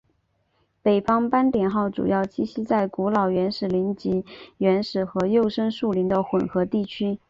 [0.81, 4.25] 北方斑点鸮主要栖息在古老原始林及
[4.57, 7.19] 原始和幼生树林的混合地区。